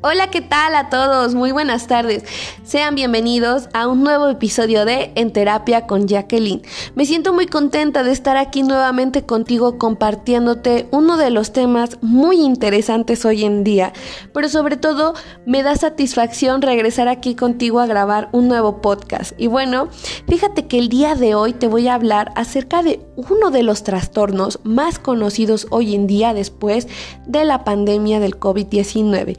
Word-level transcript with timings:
Hola, 0.00 0.30
¿qué 0.30 0.40
tal 0.40 0.76
a 0.76 0.90
todos? 0.90 1.34
Muy 1.34 1.50
buenas 1.50 1.88
tardes. 1.88 2.22
Sean 2.62 2.94
bienvenidos 2.94 3.68
a 3.72 3.88
un 3.88 4.04
nuevo 4.04 4.28
episodio 4.28 4.84
de 4.84 5.10
En 5.16 5.32
Terapia 5.32 5.88
con 5.88 6.06
Jacqueline. 6.06 6.62
Me 6.94 7.04
siento 7.04 7.32
muy 7.32 7.46
contenta 7.46 8.04
de 8.04 8.12
estar 8.12 8.36
aquí 8.36 8.62
nuevamente 8.62 9.26
contigo 9.26 9.76
compartiéndote 9.76 10.86
uno 10.92 11.16
de 11.16 11.30
los 11.30 11.52
temas 11.52 11.98
muy 12.00 12.36
interesantes 12.40 13.24
hoy 13.24 13.44
en 13.44 13.64
día, 13.64 13.92
pero 14.32 14.48
sobre 14.48 14.76
todo 14.76 15.14
me 15.46 15.64
da 15.64 15.74
satisfacción 15.74 16.62
regresar 16.62 17.08
aquí 17.08 17.34
contigo 17.34 17.80
a 17.80 17.86
grabar 17.86 18.28
un 18.30 18.46
nuevo 18.46 18.80
podcast. 18.80 19.32
Y 19.36 19.48
bueno, 19.48 19.88
fíjate 20.28 20.68
que 20.68 20.78
el 20.78 20.90
día 20.90 21.16
de 21.16 21.34
hoy 21.34 21.54
te 21.54 21.66
voy 21.66 21.88
a 21.88 21.94
hablar 21.94 22.30
acerca 22.36 22.84
de 22.84 23.00
uno 23.16 23.50
de 23.50 23.64
los 23.64 23.82
trastornos 23.82 24.60
más 24.62 25.00
conocidos 25.00 25.66
hoy 25.70 25.96
en 25.96 26.06
día 26.06 26.34
después 26.34 26.86
de 27.26 27.44
la 27.44 27.64
pandemia 27.64 28.20
del 28.20 28.38
COVID-19. 28.38 29.36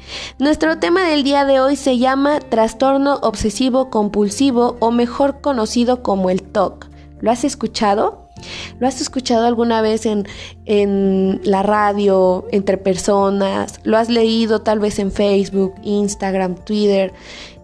Nuestro 0.50 0.80
tema 0.80 1.08
del 1.08 1.22
día 1.24 1.46
de 1.46 1.60
hoy 1.60 1.76
se 1.76 2.00
llama 2.00 2.40
trastorno 2.40 3.20
obsesivo 3.22 3.92
compulsivo 3.92 4.78
o 4.80 4.90
mejor 4.90 5.42
conocido 5.42 6.02
como 6.02 6.32
el 6.32 6.42
TOC. 6.42 6.88
¿Lo 7.20 7.30
has 7.30 7.44
escuchado? 7.44 8.28
¿Lo 8.80 8.88
has 8.88 9.00
escuchado 9.00 9.46
alguna 9.46 9.84
vez 9.84 10.08
en, 10.08 10.26
en, 10.66 11.40
la 11.44 11.62
radio, 11.62 12.48
entre 12.52 12.78
personas? 12.78 13.80
¿Lo 13.84 13.96
has 13.96 14.10
leído 14.10 14.62
tal 14.64 14.80
vez 14.80 14.98
en 14.98 15.12
Facebook, 15.12 15.76
Instagram, 15.84 16.56
Twitter? 16.66 17.14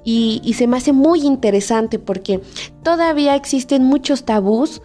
Y, 0.03 0.39
y 0.43 0.53
se 0.53 0.67
me 0.67 0.77
hace 0.77 0.93
muy 0.93 1.25
interesante 1.25 1.97
porque 1.97 2.39
todavía 2.83 3.33
existen 3.33 3.83
muchos 3.83 4.25
tabús 4.25 4.83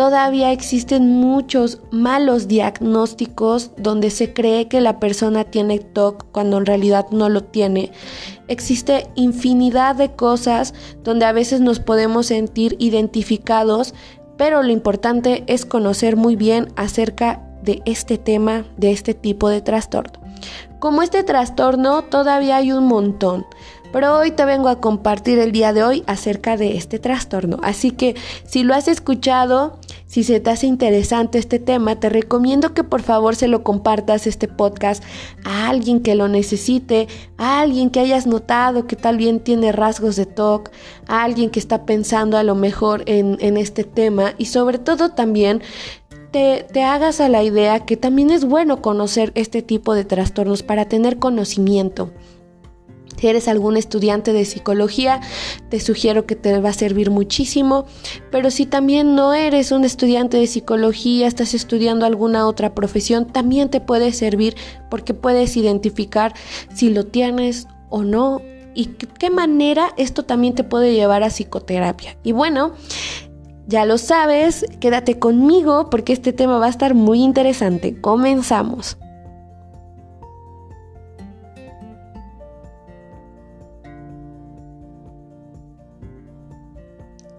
Todavía 0.00 0.50
existen 0.50 1.12
muchos 1.12 1.82
malos 1.90 2.48
diagnósticos 2.48 3.72
donde 3.76 4.08
se 4.08 4.32
cree 4.32 4.66
que 4.66 4.80
la 4.80 4.98
persona 4.98 5.44
tiene 5.44 5.78
TOC 5.78 6.24
cuando 6.32 6.56
en 6.56 6.64
realidad 6.64 7.08
no 7.10 7.28
lo 7.28 7.44
tiene. 7.44 7.92
Existe 8.48 9.08
infinidad 9.14 9.96
de 9.96 10.12
cosas 10.12 10.72
donde 11.04 11.26
a 11.26 11.32
veces 11.32 11.60
nos 11.60 11.80
podemos 11.80 12.28
sentir 12.28 12.76
identificados, 12.78 13.92
pero 14.38 14.62
lo 14.62 14.72
importante 14.72 15.44
es 15.48 15.66
conocer 15.66 16.16
muy 16.16 16.34
bien 16.34 16.72
acerca 16.76 17.42
de 17.62 17.82
este 17.84 18.16
tema, 18.16 18.64
de 18.78 18.92
este 18.92 19.12
tipo 19.12 19.50
de 19.50 19.60
trastorno. 19.60 20.18
Como 20.78 21.02
este 21.02 21.24
trastorno 21.24 22.04
todavía 22.04 22.56
hay 22.56 22.72
un 22.72 22.86
montón. 22.86 23.44
Pero 23.92 24.16
hoy 24.16 24.30
te 24.30 24.44
vengo 24.44 24.68
a 24.68 24.80
compartir 24.80 25.38
el 25.38 25.50
día 25.50 25.72
de 25.72 25.82
hoy 25.82 26.04
acerca 26.06 26.56
de 26.56 26.76
este 26.76 26.98
trastorno. 26.98 27.58
Así 27.62 27.90
que 27.90 28.14
si 28.44 28.62
lo 28.62 28.74
has 28.74 28.86
escuchado, 28.86 29.79
si 30.10 30.24
se 30.24 30.40
te 30.40 30.50
hace 30.50 30.66
interesante 30.66 31.38
este 31.38 31.60
tema, 31.60 32.00
te 32.00 32.08
recomiendo 32.08 32.74
que 32.74 32.82
por 32.82 33.00
favor 33.00 33.36
se 33.36 33.46
lo 33.46 33.62
compartas 33.62 34.26
este 34.26 34.48
podcast 34.48 35.04
a 35.44 35.68
alguien 35.68 36.00
que 36.00 36.16
lo 36.16 36.26
necesite, 36.26 37.06
a 37.38 37.60
alguien 37.60 37.90
que 37.90 38.00
hayas 38.00 38.26
notado 38.26 38.88
que 38.88 38.96
tal 38.96 39.18
bien 39.18 39.38
tiene 39.38 39.70
rasgos 39.70 40.16
de 40.16 40.26
TOC, 40.26 40.72
a 41.06 41.22
alguien 41.22 41.48
que 41.48 41.60
está 41.60 41.86
pensando 41.86 42.38
a 42.38 42.42
lo 42.42 42.56
mejor 42.56 43.04
en, 43.06 43.38
en 43.40 43.56
este 43.56 43.84
tema 43.84 44.34
y 44.36 44.46
sobre 44.46 44.78
todo 44.78 45.10
también 45.10 45.62
te, 46.32 46.66
te, 46.72 46.82
hagas 46.82 47.20
a 47.20 47.28
la 47.28 47.44
idea 47.44 47.86
que 47.86 47.96
también 47.96 48.30
es 48.30 48.44
bueno 48.44 48.82
conocer 48.82 49.30
este 49.36 49.62
tipo 49.62 49.94
de 49.94 50.04
trastornos 50.04 50.64
para 50.64 50.86
tener 50.86 51.20
conocimiento. 51.20 52.10
Si 53.20 53.28
eres 53.28 53.48
algún 53.48 53.76
estudiante 53.76 54.32
de 54.32 54.46
psicología, 54.46 55.20
te 55.68 55.78
sugiero 55.78 56.24
que 56.24 56.36
te 56.36 56.58
va 56.58 56.70
a 56.70 56.72
servir 56.72 57.10
muchísimo, 57.10 57.84
pero 58.30 58.50
si 58.50 58.64
también 58.64 59.14
no 59.14 59.34
eres 59.34 59.72
un 59.72 59.84
estudiante 59.84 60.38
de 60.38 60.46
psicología, 60.46 61.26
estás 61.26 61.52
estudiando 61.52 62.06
alguna 62.06 62.46
otra 62.46 62.74
profesión, 62.74 63.26
también 63.26 63.68
te 63.68 63.82
puede 63.82 64.12
servir 64.12 64.56
porque 64.88 65.12
puedes 65.12 65.54
identificar 65.58 66.32
si 66.72 66.88
lo 66.88 67.04
tienes 67.04 67.68
o 67.90 68.04
no 68.04 68.40
y 68.74 68.86
qué 68.86 69.28
manera 69.28 69.92
esto 69.98 70.24
también 70.24 70.54
te 70.54 70.64
puede 70.64 70.94
llevar 70.94 71.22
a 71.22 71.28
psicoterapia. 71.28 72.16
Y 72.22 72.32
bueno, 72.32 72.72
ya 73.66 73.84
lo 73.84 73.98
sabes, 73.98 74.64
quédate 74.80 75.18
conmigo 75.18 75.90
porque 75.90 76.14
este 76.14 76.32
tema 76.32 76.58
va 76.58 76.66
a 76.66 76.70
estar 76.70 76.94
muy 76.94 77.22
interesante. 77.22 78.00
Comenzamos. 78.00 78.96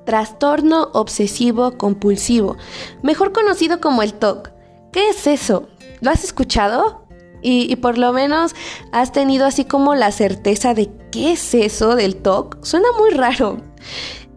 Trastorno 0.06 0.90
obsesivo 0.94 1.78
compulsivo, 1.78 2.58
mejor 3.02 3.32
conocido 3.32 3.80
como 3.80 4.04
el 4.04 4.14
TOC. 4.14 4.52
¿Qué 4.92 5.10
es 5.10 5.28
eso? 5.28 5.68
¿Lo 6.02 6.12
has 6.12 6.24
escuchado? 6.24 7.06
Y, 7.44 7.76
por 7.78 7.98
lo 7.98 8.14
menos 8.14 8.54
has 8.92 9.12
tenido 9.12 9.48
así 9.48 9.66
como 9.66 9.96
la 9.96 10.12
certeza 10.12 10.76
de 10.76 10.92
qué 11.12 11.32
es 11.32 11.56
eso 11.56 11.96
del 11.96 12.18
TOC. 12.18 12.64
Suena 12.64 12.88
muy 13.00 13.10
raro. 13.12 13.58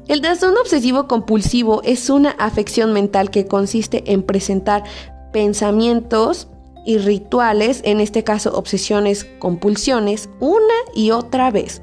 El 0.08 0.22
trastorno 0.22 0.60
obsesivo 0.60 1.06
compulsivo 1.06 1.82
es 1.82 2.08
una 2.08 2.30
afección 2.30 2.92
mental 2.92 3.30
que 3.30 3.47
consiste 3.47 4.12
en 4.12 4.22
presentar 4.22 4.84
pensamientos 5.32 6.48
y 6.86 6.98
rituales, 6.98 7.80
en 7.84 8.00
este 8.00 8.24
caso 8.24 8.56
obsesiones, 8.56 9.26
compulsiones, 9.38 10.28
una 10.41 10.74
y 10.94 11.10
otra 11.10 11.50
vez 11.50 11.82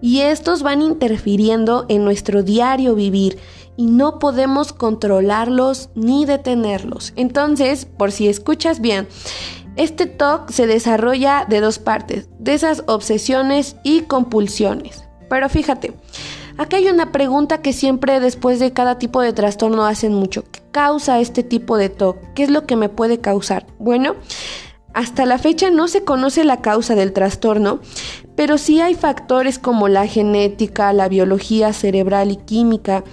y 0.00 0.20
estos 0.20 0.62
van 0.62 0.82
interfiriendo 0.82 1.86
en 1.88 2.04
nuestro 2.04 2.42
diario 2.42 2.94
vivir 2.94 3.38
y 3.76 3.86
no 3.86 4.18
podemos 4.18 4.72
controlarlos 4.72 5.90
ni 5.94 6.24
detenerlos. 6.24 7.12
Entonces, 7.16 7.86
por 7.86 8.10
si 8.10 8.28
escuchas 8.28 8.80
bien, 8.80 9.06
este 9.76 10.06
TOC 10.06 10.50
se 10.50 10.66
desarrolla 10.66 11.46
de 11.48 11.60
dos 11.60 11.78
partes, 11.78 12.28
de 12.40 12.54
esas 12.54 12.82
obsesiones 12.88 13.76
y 13.84 14.02
compulsiones. 14.02 15.04
Pero 15.30 15.48
fíjate, 15.48 15.92
acá 16.56 16.78
hay 16.78 16.88
una 16.88 17.12
pregunta 17.12 17.62
que 17.62 17.72
siempre 17.72 18.18
después 18.18 18.58
de 18.58 18.72
cada 18.72 18.98
tipo 18.98 19.20
de 19.20 19.32
trastorno 19.32 19.86
hacen 19.86 20.12
mucho. 20.12 20.42
¿Qué 20.50 20.60
causa 20.72 21.20
este 21.20 21.44
tipo 21.44 21.76
de 21.76 21.90
TOC? 21.90 22.16
¿Qué 22.34 22.42
es 22.42 22.50
lo 22.50 22.66
que 22.66 22.74
me 22.74 22.88
puede 22.88 23.20
causar? 23.20 23.66
Bueno, 23.78 24.16
hasta 24.98 25.26
la 25.26 25.38
fecha 25.38 25.70
no 25.70 25.86
se 25.86 26.02
conoce 26.02 26.42
la 26.42 26.60
causa 26.60 26.96
del 26.96 27.12
trastorno, 27.12 27.78
pero 28.34 28.58
sí 28.58 28.80
hay 28.80 28.96
factores 28.96 29.60
como 29.60 29.86
la 29.86 30.08
genética, 30.08 30.92
la 30.92 31.08
biología 31.08 31.72
cerebral 31.72 32.32
y 32.32 32.36
química, 32.36 33.04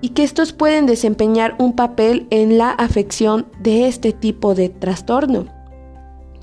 y 0.00 0.10
que 0.10 0.24
estos 0.24 0.54
pueden 0.54 0.86
desempeñar 0.86 1.54
un 1.58 1.76
papel 1.76 2.26
en 2.30 2.56
la 2.56 2.70
afección 2.70 3.46
de 3.60 3.88
este 3.88 4.14
tipo 4.14 4.54
de 4.54 4.70
trastorno. 4.70 5.44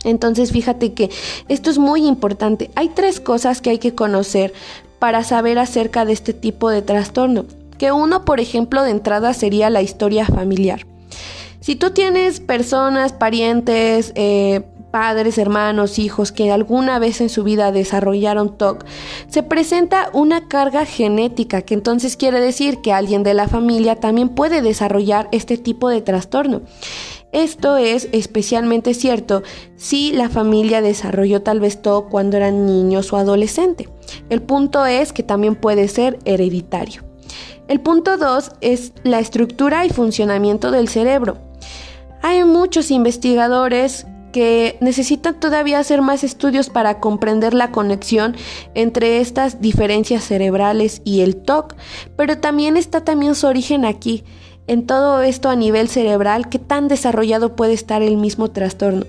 Entonces 0.03 0.51
fíjate 0.51 0.93
que 0.93 1.09
esto 1.47 1.71
es 1.71 1.79
muy 1.79 2.05
importante. 2.05 2.69
Hay 2.75 2.89
tres 2.89 3.19
cosas 3.19 3.63
que 3.63 3.71
hay 3.71 3.79
que 3.79 3.95
conocer 3.95 4.53
para 4.99 5.23
saber 5.23 5.57
acerca 5.57 6.05
de 6.05 6.13
este 6.13 6.33
tipo 6.33 6.69
de 6.69 6.83
trastorno. 6.83 7.45
Que 7.79 7.91
uno, 7.91 8.23
por 8.23 8.39
ejemplo, 8.39 8.83
de 8.83 8.91
entrada 8.91 9.33
sería 9.33 9.71
la 9.71 9.81
historia 9.81 10.27
familiar. 10.27 10.85
Si 11.59 11.75
tú 11.75 11.89
tienes 11.89 12.39
personas, 12.39 13.11
parientes, 13.13 14.11
eh, 14.13 14.61
padres, 14.95 15.37
hermanos, 15.37 15.99
hijos 15.99 16.31
que 16.31 16.53
alguna 16.53 16.99
vez 16.99 17.19
en 17.19 17.27
su 17.27 17.43
vida 17.43 17.73
desarrollaron 17.73 18.57
TOC, 18.57 18.85
se 19.27 19.43
presenta 19.43 20.09
una 20.13 20.47
carga 20.47 20.85
genética, 20.85 21.63
que 21.63 21.73
entonces 21.73 22.15
quiere 22.15 22.39
decir 22.39 22.79
que 22.79 22.93
alguien 22.93 23.21
de 23.21 23.33
la 23.33 23.49
familia 23.49 23.97
también 23.97 24.29
puede 24.29 24.61
desarrollar 24.61 25.27
este 25.33 25.57
tipo 25.57 25.89
de 25.89 25.99
trastorno. 25.99 26.61
Esto 27.33 27.75
es 27.75 28.07
especialmente 28.13 28.93
cierto 28.93 29.43
si 29.75 30.13
la 30.13 30.29
familia 30.29 30.81
desarrolló 30.81 31.41
tal 31.41 31.59
vez 31.59 31.81
TOC 31.81 32.09
cuando 32.09 32.37
eran 32.37 32.65
niños 32.65 33.11
o 33.11 33.17
adolescentes. 33.17 33.89
El 34.29 34.43
punto 34.43 34.85
es 34.85 35.11
que 35.11 35.23
también 35.23 35.55
puede 35.55 35.89
ser 35.89 36.19
hereditario. 36.23 37.01
El 37.67 37.81
punto 37.81 38.15
2 38.15 38.49
es 38.61 38.93
la 39.03 39.19
estructura 39.19 39.85
y 39.85 39.89
funcionamiento 39.89 40.71
del 40.71 40.87
cerebro. 40.87 41.37
Hay 42.21 42.45
muchos 42.45 42.91
investigadores 42.91 44.07
que 44.35 44.77
necesitan 44.81 45.39
todavía 45.39 45.79
hacer 45.79 46.01
más 46.01 46.25
estudios 46.25 46.69
para 46.69 46.99
comprender 46.99 47.53
la 47.53 47.71
conexión 47.71 48.35
entre 48.73 49.21
estas 49.21 49.61
diferencias 49.61 50.25
cerebrales 50.25 51.01
y 51.05 51.21
el 51.21 51.37
TOC, 51.37 51.73
pero 52.17 52.37
también 52.39 52.75
está 52.75 52.99
también 53.05 53.33
su 53.33 53.47
origen 53.47 53.85
aquí, 53.85 54.25
en 54.67 54.85
todo 54.87 55.21
esto 55.21 55.47
a 55.47 55.55
nivel 55.55 55.87
cerebral, 55.87 56.49
qué 56.49 56.59
tan 56.59 56.89
desarrollado 56.89 57.55
puede 57.55 57.71
estar 57.71 58.01
el 58.01 58.17
mismo 58.17 58.51
trastorno. 58.51 59.05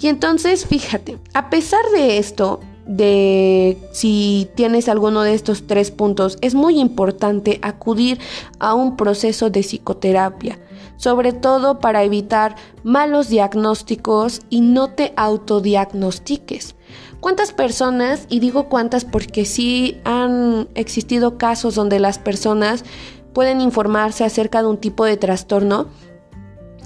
Y 0.00 0.06
entonces, 0.06 0.66
fíjate, 0.66 1.18
a 1.32 1.50
pesar 1.50 1.82
de 1.92 2.18
esto, 2.18 2.60
de 2.86 3.76
si 3.90 4.48
tienes 4.54 4.88
alguno 4.88 5.22
de 5.22 5.34
estos 5.34 5.66
tres 5.66 5.90
puntos, 5.90 6.38
es 6.42 6.54
muy 6.54 6.78
importante 6.78 7.58
acudir 7.60 8.20
a 8.60 8.74
un 8.74 8.96
proceso 8.96 9.50
de 9.50 9.64
psicoterapia, 9.64 10.60
sobre 10.96 11.32
todo 11.32 11.78
para 11.78 12.02
evitar 12.02 12.56
malos 12.82 13.28
diagnósticos 13.28 14.40
y 14.50 14.60
no 14.60 14.90
te 14.90 15.12
autodiagnostiques. 15.16 16.74
¿Cuántas 17.20 17.52
personas, 17.52 18.26
y 18.28 18.40
digo 18.40 18.68
cuántas 18.68 19.04
porque 19.04 19.44
sí 19.44 19.98
han 20.04 20.68
existido 20.74 21.38
casos 21.38 21.74
donde 21.74 21.98
las 21.98 22.18
personas 22.18 22.84
pueden 23.32 23.60
informarse 23.60 24.24
acerca 24.24 24.62
de 24.62 24.68
un 24.68 24.78
tipo 24.78 25.04
de 25.04 25.16
trastorno 25.16 25.88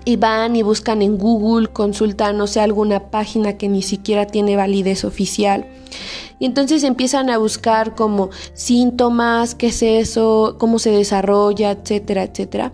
y 0.04 0.16
van 0.16 0.56
y 0.56 0.62
buscan 0.62 1.02
en 1.02 1.18
Google, 1.18 1.68
consultan, 1.68 2.38
no 2.38 2.46
sé, 2.46 2.60
alguna 2.60 3.10
página 3.10 3.58
que 3.58 3.68
ni 3.68 3.82
siquiera 3.82 4.26
tiene 4.26 4.56
validez 4.56 5.04
oficial. 5.04 5.66
Y 6.38 6.46
entonces 6.46 6.82
empiezan 6.84 7.30
a 7.30 7.36
buscar 7.36 7.94
como 7.94 8.30
síntomas, 8.54 9.54
qué 9.54 9.66
es 9.66 9.82
eso, 9.82 10.56
cómo 10.58 10.78
se 10.78 10.92
desarrolla, 10.92 11.72
etcétera, 11.72 12.22
etcétera. 12.22 12.72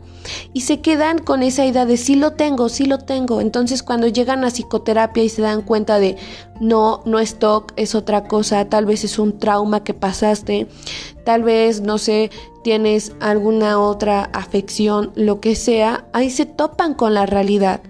Y 0.53 0.63
se 0.63 0.81
quedan 0.81 1.19
con 1.19 1.43
esa 1.43 1.65
idea 1.65 1.87
de 1.87 1.97
sí 1.97 2.17
lo 2.17 2.33
tengo, 2.33 2.69
sí 2.69 2.87
lo 2.87 2.99
tengo. 2.99 3.41
Entonces 3.41 3.83
cuando 3.83 4.09
llegan 4.09 4.45
a 4.45 4.51
psicoterapia 4.51 5.23
y 5.25 5.29
se 5.29 5.43
dan 5.43 5.63
cuenta 5.63 5.99
de 5.99 6.17
no, 6.61 7.03
no 7.05 7.19
es 7.19 7.39
TOC, 7.39 7.73
es 7.77 7.95
otra 7.95 8.25
cosa, 8.25 8.65
tal 8.69 8.87
vez 8.87 9.05
es 9.05 9.19
un 9.19 9.39
trauma 9.39 9.85
que 9.85 9.95
pasaste, 9.95 10.69
tal 11.25 11.43
vez, 11.43 11.81
no 11.81 11.99
sé, 11.99 12.31
tienes 12.63 13.13
alguna 13.21 13.81
otra 13.81 14.31
afección, 14.33 15.13
lo 15.15 15.41
que 15.41 15.55
sea, 15.55 16.07
ahí 16.13 16.31
se 16.31 16.47
topan 16.47 16.95
con 16.95 17.15
la 17.15 17.27
realidad. 17.27 17.81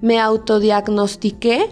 Me 0.00 0.20
autodiagnostiqué 0.20 1.70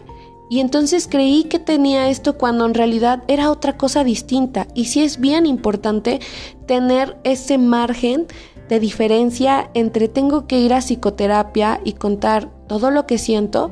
y 0.53 0.61
entonces 0.61 1.09
creí 1.11 1.45
que 1.45 1.59
tenía 1.59 2.11
esto 2.11 2.37
cuando 2.37 2.67
en 2.67 2.75
realidad 2.75 3.23
era 3.27 3.51
otra 3.51 3.79
cosa 3.79 4.05
distinta. 4.05 4.67
Y 4.75 4.85
sí 4.85 5.03
es 5.03 5.19
bien 5.19 5.47
importante 5.47 6.21
tener 6.67 7.17
ese 7.25 7.57
margen 7.57 8.27
de 8.73 8.81
diferencia 8.81 9.71
entre 9.75 10.09
tengo 10.09 10.47
que 10.47 10.59
ir 10.59 10.73
a 10.73 10.81
psicoterapia 10.81 11.83
y 11.85 11.93
contar 11.93 12.51
todo 12.69 12.91
lo 12.91 13.07
que 13.07 13.19
siento 13.19 13.71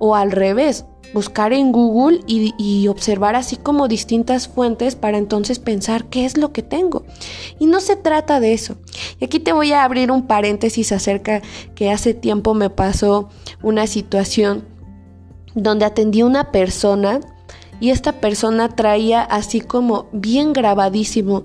o 0.00 0.16
al 0.16 0.32
revés, 0.32 0.84
buscar 1.14 1.52
en 1.52 1.70
Google 1.70 2.22
y, 2.26 2.88
observar 2.88 3.36
así 3.36 3.56
como 3.56 3.86
distintas 3.86 4.48
fuentes 4.48 4.96
para 4.96 5.18
entonces 5.18 5.60
pensar 5.60 6.06
qué 6.06 6.24
es 6.24 6.36
lo 6.36 6.52
que 6.52 6.64
tengo. 6.64 7.04
Y 7.60 7.66
no 7.66 7.80
se 7.80 7.94
trata 7.94 8.40
de 8.40 8.52
eso. 8.52 8.78
Y 9.20 9.26
aquí 9.26 9.38
te 9.38 9.52
voy 9.52 9.70
a 9.70 9.84
abrir 9.84 10.10
un 10.10 10.26
paréntesis 10.26 10.90
acerca 10.90 11.40
que 11.76 11.92
hace 11.92 12.12
tiempo 12.12 12.52
me 12.52 12.68
pasó 12.68 13.28
una 13.62 13.86
situación 13.86 14.64
donde 15.54 15.84
atendí 15.84 16.22
a 16.22 16.26
una 16.26 16.50
persona 16.50 17.20
y 17.78 17.90
esta 17.90 18.14
persona 18.14 18.70
traía 18.70 19.22
así 19.22 19.60
como 19.60 20.08
bien 20.10 20.52
grabadísimo, 20.52 21.44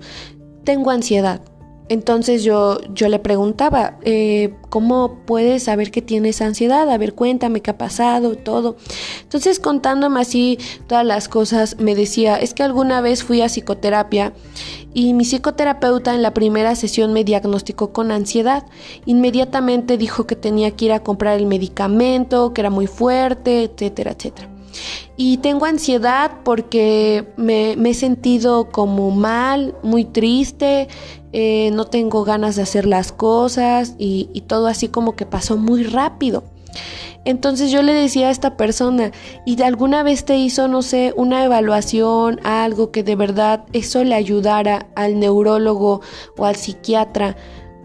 tengo 0.64 0.90
ansiedad. 0.90 1.40
Entonces 1.88 2.44
yo, 2.44 2.78
yo 2.92 3.08
le 3.08 3.18
preguntaba, 3.18 3.98
eh, 4.02 4.54
¿cómo 4.68 5.20
puedes 5.26 5.64
saber 5.64 5.90
que 5.90 6.02
tienes 6.02 6.42
ansiedad? 6.42 6.90
A 6.90 6.98
ver, 6.98 7.14
cuéntame 7.14 7.62
qué 7.62 7.70
ha 7.70 7.78
pasado, 7.78 8.36
todo. 8.36 8.76
Entonces 9.22 9.58
contándome 9.58 10.20
así 10.20 10.58
todas 10.86 11.04
las 11.04 11.28
cosas, 11.28 11.78
me 11.78 11.94
decía, 11.94 12.36
es 12.36 12.52
que 12.52 12.62
alguna 12.62 13.00
vez 13.00 13.22
fui 13.22 13.40
a 13.40 13.48
psicoterapia 13.48 14.32
y 14.92 15.14
mi 15.14 15.24
psicoterapeuta 15.24 16.14
en 16.14 16.22
la 16.22 16.34
primera 16.34 16.74
sesión 16.74 17.12
me 17.12 17.24
diagnosticó 17.24 17.92
con 17.92 18.10
ansiedad. 18.10 18.64
Inmediatamente 19.06 19.96
dijo 19.96 20.26
que 20.26 20.36
tenía 20.36 20.72
que 20.72 20.86
ir 20.86 20.92
a 20.92 21.02
comprar 21.02 21.38
el 21.38 21.46
medicamento, 21.46 22.52
que 22.52 22.60
era 22.60 22.70
muy 22.70 22.86
fuerte, 22.86 23.64
etcétera, 23.64 24.12
etcétera. 24.12 24.57
Y 25.16 25.38
tengo 25.38 25.66
ansiedad 25.66 26.30
porque 26.44 27.26
me, 27.36 27.72
he 27.72 27.94
sentido 27.94 28.70
como 28.70 29.10
mal, 29.10 29.74
muy 29.82 30.04
triste, 30.04 30.88
eh, 31.32 31.70
no 31.72 31.86
tengo 31.86 32.24
ganas 32.24 32.56
de 32.56 32.62
hacer 32.62 32.86
las 32.86 33.12
cosas 33.12 33.94
y, 33.98 34.42
todo 34.46 34.66
así 34.66 34.88
como 34.88 35.16
que 35.16 35.26
pasó 35.26 35.56
muy 35.56 35.82
rápido. 35.82 36.44
Entonces 37.24 37.70
yo 37.70 37.82
le 37.82 37.92
decía 37.92 38.28
a 38.28 38.30
esta 38.30 38.56
persona, 38.56 39.10
¿y 39.44 39.56
de 39.56 39.64
alguna 39.64 40.02
vez 40.02 40.24
te 40.24 40.36
hizo, 40.36 40.68
no 40.68 40.82
sé, 40.82 41.12
una 41.16 41.44
evaluación, 41.44 42.40
algo 42.44 42.90
que 42.90 43.02
de 43.02 43.16
verdad 43.16 43.64
eso 43.72 44.04
le 44.04 44.14
ayudara 44.14 44.86
al 44.94 45.18
neurólogo 45.18 46.00
o 46.38 46.44
al 46.46 46.56
psiquiatra 46.56 47.36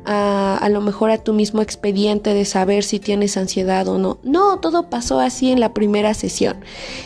a, 0.06 0.58
a 0.58 0.70
lo 0.70 0.82
mejor 0.82 1.12
a 1.12 1.18
tu 1.18 1.34
mismo 1.34 1.62
expediente 1.62 2.34
de 2.34 2.46
saber 2.46 2.84
si 2.84 3.00
tienes 3.00 3.38
ansiedad 3.38 3.88
o 3.88 3.98
no. 3.98 4.18
No, 4.24 4.60
todo 4.60 4.90
pasó 4.90 5.20
así 5.20 5.52
en 5.52 5.60
la 5.60 5.74
primera 5.74 6.14
sesión. 6.14 6.58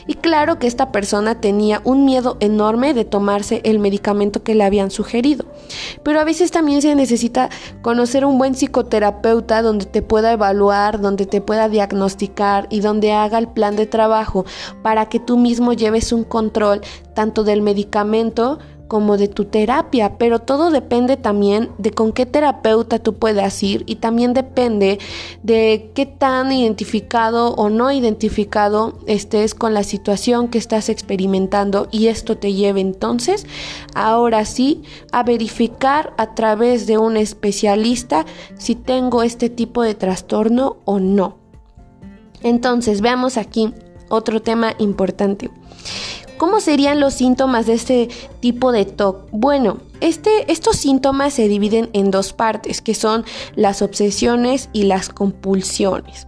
Y 0.07 0.15
claro 0.15 0.59
que 0.59 0.67
esta 0.67 0.91
persona 0.91 1.39
tenía 1.39 1.81
un 1.83 2.05
miedo 2.05 2.37
enorme 2.39 2.93
de 2.93 3.05
tomarse 3.05 3.61
el 3.63 3.79
medicamento 3.79 4.43
que 4.43 4.55
le 4.55 4.63
habían 4.63 4.91
sugerido. 4.91 5.45
Pero 6.03 6.19
a 6.19 6.23
veces 6.23 6.51
también 6.51 6.81
se 6.81 6.95
necesita 6.95 7.49
conocer 7.81 8.25
un 8.25 8.37
buen 8.37 8.55
psicoterapeuta 8.55 9.61
donde 9.61 9.85
te 9.85 10.01
pueda 10.01 10.31
evaluar, 10.31 10.99
donde 10.99 11.25
te 11.25 11.41
pueda 11.41 11.69
diagnosticar 11.69 12.67
y 12.69 12.79
donde 12.79 13.13
haga 13.13 13.37
el 13.37 13.47
plan 13.47 13.75
de 13.75 13.85
trabajo 13.85 14.45
para 14.81 15.07
que 15.07 15.19
tú 15.19 15.37
mismo 15.37 15.73
lleves 15.73 16.11
un 16.11 16.23
control 16.23 16.81
tanto 17.13 17.43
del 17.43 17.61
medicamento 17.61 18.59
como 18.87 19.17
de 19.17 19.27
tu 19.27 19.45
terapia, 19.45 20.17
pero 20.17 20.39
todo 20.39 20.69
depende 20.69 21.17
también 21.17 21.69
de 21.77 21.91
con 21.91 22.13
qué 22.13 22.25
terapeuta 22.25 22.99
tú 22.99 23.13
puedas 23.15 23.61
ir 23.63 23.83
y 23.85 23.95
también 23.95 24.33
depende 24.33 24.99
de 25.43 25.91
qué 25.93 26.05
tan 26.05 26.51
identificado 26.51 27.53
o 27.55 27.69
no 27.69 27.91
identificado 27.91 28.97
estés 29.07 29.55
con 29.55 29.73
la 29.73 29.83
situación 29.83 30.47
que 30.47 30.57
estás 30.57 30.89
experimentando 30.89 31.87
y 31.91 32.07
esto 32.07 32.37
te 32.37 32.53
lleve 32.53 32.81
entonces 32.81 33.45
ahora 33.93 34.45
sí 34.45 34.83
a 35.11 35.23
verificar 35.23 36.13
a 36.17 36.35
través 36.35 36.87
de 36.87 36.97
un 36.97 37.17
especialista 37.17 38.25
si 38.57 38.75
tengo 38.75 39.23
este 39.23 39.49
tipo 39.49 39.83
de 39.83 39.95
trastorno 39.95 40.77
o 40.85 40.99
no. 40.99 41.37
Entonces, 42.43 43.01
veamos 43.01 43.37
aquí 43.37 43.73
otro 44.09 44.41
tema 44.41 44.73
importante. 44.77 45.49
¿Cómo 46.37 46.59
serían 46.59 46.99
los 46.99 47.15
síntomas 47.15 47.65
de 47.65 47.73
este 47.73 48.09
tipo 48.39 48.71
de 48.71 48.85
TOC? 48.85 49.27
Bueno, 49.31 49.79
este, 50.01 50.51
estos 50.51 50.77
síntomas 50.77 51.33
se 51.33 51.47
dividen 51.47 51.89
en 51.93 52.11
dos 52.11 52.33
partes, 52.33 52.81
que 52.81 52.93
son 52.93 53.25
las 53.55 53.81
obsesiones 53.81 54.69
y 54.71 54.83
las 54.83 55.09
compulsiones. 55.09 56.27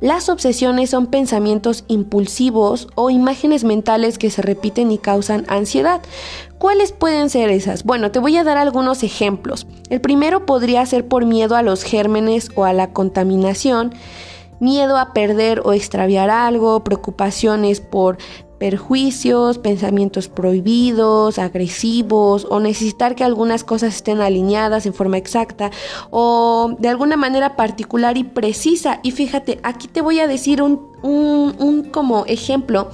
Las 0.00 0.28
obsesiones 0.28 0.90
son 0.90 1.06
pensamientos 1.06 1.84
impulsivos 1.88 2.88
o 2.96 3.08
imágenes 3.08 3.64
mentales 3.64 4.18
que 4.18 4.30
se 4.30 4.42
repiten 4.42 4.90
y 4.90 4.98
causan 4.98 5.46
ansiedad. 5.48 6.02
¿Cuáles 6.58 6.92
pueden 6.92 7.30
ser 7.30 7.50
esas? 7.50 7.84
Bueno, 7.84 8.10
te 8.10 8.18
voy 8.18 8.36
a 8.36 8.44
dar 8.44 8.58
algunos 8.58 9.02
ejemplos. 9.02 9.66
El 9.88 10.02
primero 10.02 10.44
podría 10.44 10.84
ser 10.84 11.08
por 11.08 11.24
miedo 11.24 11.56
a 11.56 11.62
los 11.62 11.82
gérmenes 11.82 12.50
o 12.56 12.64
a 12.64 12.74
la 12.74 12.92
contaminación, 12.92 13.94
miedo 14.60 14.98
a 14.98 15.14
perder 15.14 15.60
o 15.64 15.72
extraviar 15.72 16.28
algo, 16.28 16.84
preocupaciones 16.84 17.80
por 17.80 18.18
perjuicios, 18.58 19.58
pensamientos 19.58 20.28
prohibidos, 20.28 21.38
agresivos 21.38 22.46
o 22.50 22.60
necesitar 22.60 23.14
que 23.14 23.24
algunas 23.24 23.64
cosas 23.64 23.96
estén 23.96 24.20
alineadas 24.20 24.86
en 24.86 24.94
forma 24.94 25.18
exacta 25.18 25.70
o 26.10 26.74
de 26.78 26.88
alguna 26.88 27.16
manera 27.16 27.56
particular 27.56 28.16
y 28.16 28.24
precisa. 28.24 29.00
Y 29.02 29.10
fíjate, 29.10 29.60
aquí 29.62 29.88
te 29.88 30.00
voy 30.00 30.20
a 30.20 30.26
decir 30.26 30.62
un, 30.62 30.90
un, 31.02 31.84
como 31.90 32.24
ejemplo 32.26 32.90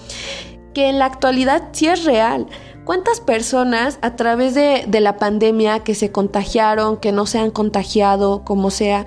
que 0.74 0.88
en 0.88 0.98
la 0.98 1.06
actualidad 1.06 1.68
sí 1.72 1.86
es 1.86 2.04
real. 2.04 2.46
¿Cuántas 2.84 3.20
personas 3.20 4.00
a 4.02 4.16
través 4.16 4.54
de, 4.54 4.84
de, 4.88 5.00
la 5.00 5.16
pandemia 5.16 5.84
que 5.84 5.94
se 5.94 6.10
contagiaron, 6.10 6.96
que 6.96 7.12
no 7.12 7.26
se 7.26 7.38
han 7.38 7.52
contagiado, 7.52 8.42
como 8.44 8.70
sea, 8.70 9.06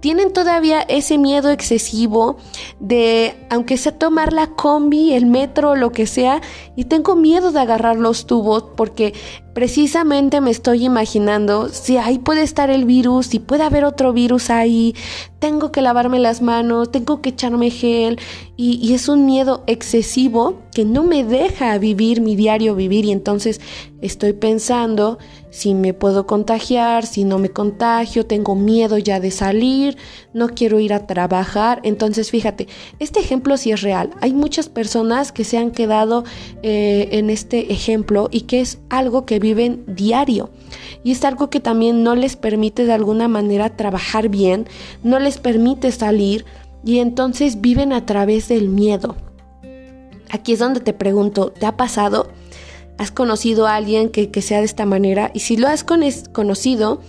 tienen 0.00 0.32
todavía 0.32 0.80
ese 0.82 1.18
miedo 1.18 1.50
excesivo 1.50 2.38
de, 2.80 3.34
aunque 3.50 3.76
sea 3.76 3.96
tomar 3.98 4.32
la 4.32 4.48
combi, 4.48 5.12
el 5.12 5.26
metro, 5.26 5.76
lo 5.76 5.92
que 5.92 6.06
sea, 6.06 6.40
y 6.74 6.84
tengo 6.84 7.16
miedo 7.16 7.52
de 7.52 7.60
agarrar 7.60 7.96
los 7.96 8.26
tubos 8.26 8.64
porque 8.76 9.12
precisamente 9.52 10.40
me 10.40 10.50
estoy 10.50 10.84
imaginando 10.84 11.68
si 11.68 11.98
ahí 11.98 12.18
puede 12.18 12.42
estar 12.42 12.70
el 12.70 12.84
virus, 12.84 13.26
si 13.26 13.38
puede 13.38 13.62
haber 13.62 13.84
otro 13.84 14.12
virus 14.12 14.48
ahí, 14.48 14.94
tengo 15.38 15.72
que 15.72 15.82
lavarme 15.82 16.18
las 16.18 16.40
manos, 16.40 16.90
tengo 16.90 17.20
que 17.20 17.30
echarme 17.30 17.70
gel 17.70 18.18
y, 18.56 18.78
y, 18.82 18.94
es 18.94 19.08
un 19.08 19.26
miedo 19.26 19.64
excesivo 19.66 20.60
que 20.72 20.84
no 20.84 21.02
me 21.02 21.24
deja 21.24 21.76
vivir 21.78 22.20
mi 22.20 22.36
diario 22.36 22.74
vivir. 22.74 23.06
Y 23.06 23.12
entonces 23.12 23.60
estoy 24.02 24.34
pensando 24.34 25.18
si 25.50 25.74
me 25.74 25.92
puedo 25.94 26.26
contagiar, 26.26 27.04
si 27.04 27.24
no 27.24 27.38
me 27.38 27.50
contagio, 27.50 28.24
tengo 28.24 28.54
miedo 28.54 28.98
ya 28.98 29.20
de 29.20 29.30
salir, 29.30 29.96
no 30.32 30.48
quiero 30.48 30.80
ir 30.80 30.92
a 30.92 31.06
trabajar. 31.06 31.80
Entonces 31.82 32.30
fíjate, 32.30 32.68
este 32.98 33.20
ejemplo 33.20 33.56
sí 33.56 33.72
es 33.72 33.82
real. 33.82 34.10
Hay 34.20 34.32
muchas 34.32 34.68
personas 34.68 35.32
que 35.32 35.44
se 35.44 35.58
han 35.58 35.72
quedado 35.72 36.24
eh, 36.62 37.08
en 37.12 37.30
este 37.30 37.72
ejemplo 37.72 38.28
y 38.30 38.42
que 38.42 38.60
es 38.60 38.78
algo 38.88 39.26
que 39.26 39.40
viven 39.40 39.84
diario. 39.86 40.50
Y 41.02 41.12
es 41.12 41.24
algo 41.24 41.50
que 41.50 41.60
también 41.60 42.02
no 42.02 42.14
les 42.14 42.36
permite 42.36 42.84
de 42.84 42.92
alguna 42.92 43.26
manera 43.26 43.76
trabajar 43.76 44.28
bien, 44.28 44.66
no 45.02 45.18
les 45.18 45.38
permite 45.38 45.90
salir 45.92 46.44
y 46.84 46.98
entonces 46.98 47.60
viven 47.60 47.92
a 47.92 48.06
través 48.06 48.48
del 48.48 48.68
miedo. 48.68 49.16
Aquí 50.30 50.52
es 50.52 50.60
donde 50.60 50.80
te 50.80 50.92
pregunto, 50.92 51.50
¿te 51.50 51.66
ha 51.66 51.76
pasado? 51.76 52.28
¿Has 53.00 53.10
conocido 53.10 53.66
a 53.66 53.76
alguien 53.76 54.10
que, 54.10 54.42
sea 54.42 54.58
de 54.58 54.66
esta 54.66 54.84
manera? 54.84 55.30
Y 55.32 55.40
si 55.40 55.56
lo 55.56 55.68
has 55.68 55.84
conocido, 55.84 57.00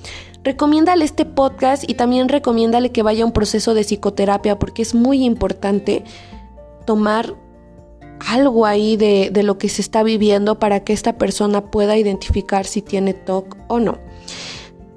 recomiéndale 0.41 1.03
este 1.03 1.25
podcast 1.25 1.83
y 1.85 1.95
también 1.95 2.29
recomiéndale 2.29 2.93
que 2.93 3.03
vaya 3.03 3.23
a 3.23 3.25
un 3.25 3.33
proceso 3.33 3.73
de 3.73 3.83
psicoterapia 3.83 4.57
porque 4.57 4.83
es 4.83 4.95
muy 4.95 5.25
importante 5.25 6.05
tomar 6.85 7.35
algo 8.25 8.65
ahí 8.65 8.95
de, 8.95 9.31
de, 9.33 9.43
lo 9.43 9.57
que 9.57 9.67
se 9.67 9.81
está 9.81 10.01
viviendo 10.01 10.59
para 10.59 10.79
que 10.85 10.93
esta 10.93 11.17
persona 11.17 11.69
pueda 11.71 11.97
identificar 11.97 12.65
si 12.65 12.81
tiene 12.81 13.13
TOC 13.13 13.57
o 13.67 13.81
no. 13.81 13.97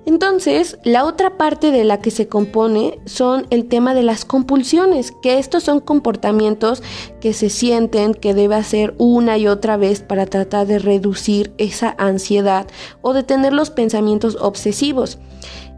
Entonces, 0.07 0.79
la 0.85 1.05
otra 1.05 1.39
parte 1.39 1.71
de 1.71 1.85
la 1.85 2.01
que 2.01 2.11
se 2.11 2.29
compone 2.29 3.01
son 3.07 3.47
el 3.51 3.67
tema 3.67 3.95
de 3.95 4.03
las 4.03 4.25
compulsiones, 4.25 5.13
que 5.23 5.39
estos 5.39 5.63
son 5.63 5.81
comportamientos 5.81 6.83
que 7.21 7.33
se 7.33 7.49
sienten 7.49 8.13
que 8.13 8.35
debe 8.35 8.55
hacer 8.55 8.95
una 8.99 9.39
y 9.39 9.47
otra 9.47 9.77
vez 9.79 10.01
para 10.01 10.27
tratar 10.27 10.67
de 10.67 10.79
reducir 10.79 11.55
esa 11.57 11.95
ansiedad 11.97 12.67
o 13.01 13.15
de 13.15 13.23
tener 13.23 13.55
los 13.55 13.71
pensamientos 13.71 14.37
obsesivos. 14.41 15.19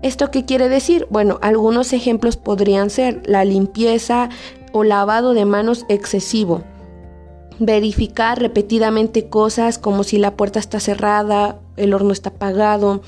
¿Esto 0.02 0.30
qué 0.30 0.44
quiere 0.44 0.68
decir? 0.68 1.06
Bueno, 1.08 1.38
algunos 1.40 1.92
ejemplos 1.92 2.36
podrían 2.36 2.90
ser 2.90 3.22
la 3.26 3.44
limpieza 3.44 4.28
o 4.72 4.82
lavado 4.82 5.34
de 5.34 5.44
manos 5.44 5.86
excesivo 5.88 6.64
verificar 7.58 8.38
repetidamente 8.38 9.28
cosas 9.28 9.78
como 9.78 10.04
si 10.04 10.18
la 10.18 10.36
puerta 10.36 10.58
está 10.58 10.80
cerrada, 10.80 11.58
el 11.76 11.94
horno 11.94 12.12
está 12.12 12.30
apagado, 12.30 13.02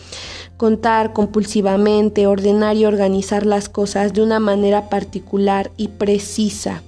contar 0.56 1.12
compulsivamente, 1.12 2.26
ordenar 2.26 2.76
y 2.76 2.84
organizar 2.84 3.46
las 3.46 3.68
cosas 3.68 4.12
de 4.12 4.22
una 4.22 4.40
manera 4.40 4.88
particular 4.88 5.70
y 5.76 5.88
precisa. 5.88 6.82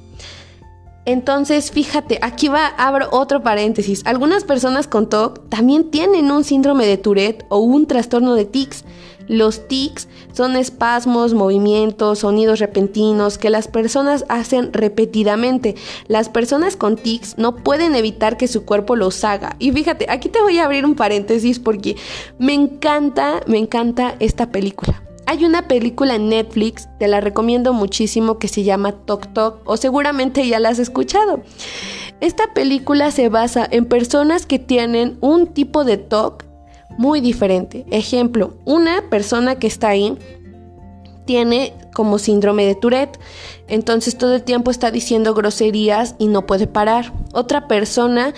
Entonces, 1.07 1.71
fíjate, 1.71 2.19
aquí 2.23 2.49
va, 2.49 2.67
abro 2.67 3.09
otro 3.11 3.43
paréntesis. 3.43 4.03
Algunas 4.05 4.45
personas 4.45 4.87
con 4.87 5.09
TOC 5.09 5.49
también 5.49 5.91
tienen 5.91 6.31
un 6.31 6.45
síndrome 6.45 6.87
de 6.87 6.99
Tourette 6.99 7.45
o 7.49 7.59
un 7.59 7.87
trastorno 7.87 8.35
de 8.35 8.45
tics. 8.45 8.85
Los 9.31 9.69
tics 9.69 10.09
son 10.33 10.57
espasmos, 10.57 11.35
movimientos, 11.35 12.19
sonidos 12.19 12.59
repentinos 12.59 13.39
que 13.39 13.49
las 13.49 13.69
personas 13.69 14.25
hacen 14.29 14.73
repetidamente. 14.73 15.77
Las 16.09 16.29
personas 16.29 16.75
con 16.75 16.97
tics 16.97 17.39
no 17.39 17.55
pueden 17.55 17.95
evitar 17.95 18.37
que 18.37 18.49
su 18.49 18.65
cuerpo 18.65 18.97
los 18.97 19.23
haga. 19.23 19.55
Y 19.61 19.71
fíjate, 19.71 20.07
aquí 20.09 20.31
te 20.31 20.43
voy 20.43 20.59
a 20.59 20.65
abrir 20.65 20.85
un 20.85 20.97
paréntesis 20.97 21.61
porque 21.61 21.95
me 22.41 22.55
encanta, 22.55 23.41
me 23.47 23.59
encanta 23.59 24.17
esta 24.19 24.51
película. 24.51 25.01
Hay 25.27 25.45
una 25.45 25.69
película 25.69 26.17
en 26.17 26.29
Netflix, 26.29 26.89
te 26.99 27.07
la 27.07 27.21
recomiendo 27.21 27.73
muchísimo, 27.73 28.41
que 28.41 28.49
se 28.49 28.65
llama 28.65 28.91
Tok 28.91 29.33
Tok, 29.33 29.61
o 29.65 29.77
seguramente 29.77 30.49
ya 30.49 30.59
la 30.59 30.71
has 30.71 30.81
escuchado. 30.81 31.45
Esta 32.21 32.53
película 32.53 33.13
se 33.13 33.29
basa 33.29 33.65
en 33.71 33.85
personas 33.85 34.45
que 34.45 34.59
tienen 34.59 35.19
un 35.21 35.47
tipo 35.47 35.85
de 35.85 35.99
TOC 35.99 36.50
muy 36.99 37.21
diferente. 37.21 37.87
Ejemplo, 37.91 38.55
una 38.65 39.09
persona 39.11 39.57
que 39.57 39.67
está 39.67 39.89
ahí 39.89 40.17
tiene 41.25 41.75
como 41.95 42.19
síndrome 42.19 42.67
de 42.67 42.75
Tourette, 42.75 43.19
entonces 43.69 44.17
todo 44.17 44.35
el 44.35 44.43
tiempo 44.43 44.71
está 44.71 44.91
diciendo 44.91 45.35
groserías 45.35 46.15
y 46.19 46.29
no 46.29 46.47
puede 46.47 46.67
parar. 46.67 47.13
Otra 47.33 47.69
persona 47.69 48.35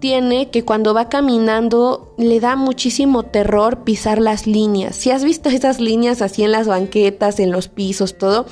tiene 0.00 0.50
que 0.50 0.64
cuando 0.64 0.94
va 0.94 1.08
caminando 1.08 2.14
le 2.16 2.40
da 2.40 2.56
muchísimo 2.56 3.24
terror 3.24 3.84
pisar 3.84 4.20
las 4.20 4.46
líneas. 4.46 4.96
Si 4.96 5.10
has 5.10 5.24
visto 5.24 5.48
esas 5.50 5.80
líneas 5.80 6.22
así 6.22 6.44
en 6.44 6.52
las 6.52 6.68
banquetas, 6.68 7.40
en 7.40 7.50
los 7.50 7.68
pisos, 7.68 8.16
todo, 8.16 8.46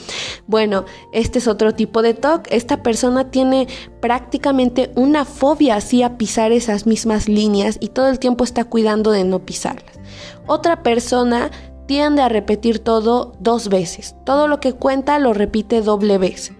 bueno, 0.47 0.85
este 1.13 1.39
es 1.39 1.49
otro 1.49 1.75
tipo 1.75 2.03
de 2.03 2.15
TOC. 2.15 2.49
Esta 2.51 2.83
persona 2.83 3.31
tiene 3.31 3.69
prácticamente 4.01 4.91
una 4.95 5.25
fobia 5.25 5.77
así 5.77 6.03
a 6.03 6.19
pisar 6.19 6.53
esas 6.53 6.87
mismas 6.87 7.29
líneas 7.29 7.79
y 7.81 7.89
todo 7.89 8.09
el 8.09 8.19
tiempo 8.19 8.45
está 8.45 8.65
cuidando 8.65 9.11
de 9.11 9.25
no 9.25 9.41
pisarlas. 9.41 9.99
Otra 10.47 10.83
persona 10.83 11.51
tiende 11.87 12.23
a 12.23 12.29
repetir 12.29 12.81
todo 12.81 13.33
dos 13.39 13.69
veces. 13.69 14.17
Todo 14.25 14.49
lo 14.49 14.61
que 14.61 14.73
cuenta 14.73 15.19
lo 15.19 15.33
repite 15.33 15.83
doble 15.83 16.19
vez. 16.19 16.53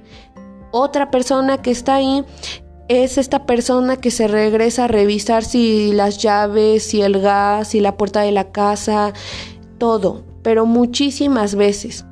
Otra 0.71 1.11
persona 1.11 1.63
que 1.63 1.71
está 1.71 1.97
ahí 1.97 2.25
es 2.89 3.19
esta 3.19 3.47
persona 3.47 3.97
que 3.97 4.11
se 4.11 4.29
regresa 4.29 4.85
a 4.85 4.89
revisar 4.89 5.45
si 5.45 5.93
las 5.93 6.19
llaves, 6.19 6.85
si 6.85 7.03
el 7.03 7.21
gas, 7.21 7.69
si 7.69 7.81
la 7.81 7.97
puerta 7.97 8.21
de 8.21 8.33
la 8.33 8.53
casa, 8.53 9.13
todo, 9.79 10.23
pero 10.43 10.67
muchísimas 10.67 11.55
veces. 11.55 12.05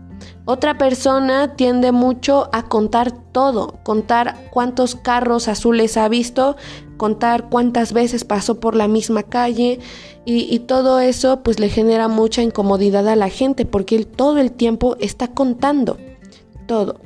Otra 0.46 0.76
persona 0.76 1.56
tiende 1.56 1.90
mucho 1.90 2.50
a 2.52 2.68
contar 2.68 3.12
todo, 3.32 3.78
contar 3.82 4.50
cuántos 4.50 4.94
carros 4.94 5.48
azules 5.48 5.96
ha 5.96 6.06
visto, 6.08 6.56
contar 6.98 7.48
cuántas 7.48 7.94
veces 7.94 8.24
pasó 8.24 8.60
por 8.60 8.76
la 8.76 8.86
misma 8.86 9.22
calle 9.22 9.78
y, 10.26 10.58
todo 10.60 11.00
eso 11.00 11.42
pues 11.42 11.60
le 11.60 11.68
genera 11.68 12.08
mucha 12.08 12.42
incomodidad 12.42 13.08
a 13.08 13.16
la 13.16 13.28
gente 13.28 13.64
porque 13.64 13.96
él 13.96 14.06
todo 14.06 14.38
el 14.38 14.52
tiempo 14.52 14.96
está 15.00 15.28
contando 15.28 15.98
todo. 16.66 17.00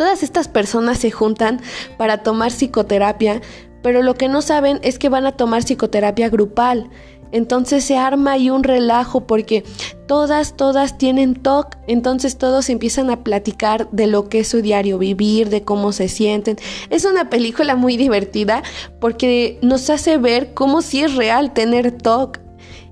Todas 0.00 0.22
estas 0.22 0.48
personas 0.48 0.96
se 0.96 1.10
juntan 1.10 1.60
para 1.98 2.22
tomar 2.22 2.52
psicoterapia, 2.52 3.42
pero 3.82 4.02
lo 4.02 4.14
que 4.14 4.28
no 4.28 4.40
saben 4.40 4.78
es 4.80 4.98
que 4.98 5.10
van 5.10 5.26
a 5.26 5.32
tomar 5.32 5.62
psicoterapia 5.62 6.30
grupal. 6.30 6.88
Entonces 7.32 7.84
se 7.84 7.98
arma 7.98 8.32
ahí 8.32 8.48
un 8.48 8.64
relajo 8.64 9.26
porque 9.26 9.62
todas, 10.06 10.56
todas 10.56 10.96
tienen 10.96 11.34
TOC, 11.34 11.76
entonces 11.86 12.38
todos 12.38 12.70
empiezan 12.70 13.10
a 13.10 13.22
platicar 13.22 13.90
de 13.90 14.06
lo 14.06 14.30
que 14.30 14.38
es 14.38 14.48
su 14.48 14.62
diario 14.62 14.96
vivir, 14.96 15.50
de 15.50 15.64
cómo 15.64 15.92
se 15.92 16.08
sienten. 16.08 16.56
Es 16.88 17.04
una 17.04 17.28
película 17.28 17.76
muy 17.76 17.98
divertida 17.98 18.62
porque 19.00 19.58
nos 19.60 19.90
hace 19.90 20.16
ver 20.16 20.54
cómo 20.54 20.80
si 20.80 21.02
es 21.02 21.14
real 21.14 21.52
tener 21.52 21.92
TOC. 21.92 22.39